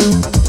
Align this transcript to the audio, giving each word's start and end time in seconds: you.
you. 0.00 0.39